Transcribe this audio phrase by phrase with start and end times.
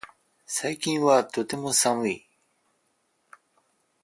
[0.47, 2.27] 最近はとても寒い